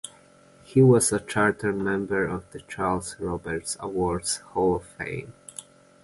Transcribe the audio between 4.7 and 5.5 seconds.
of Fame.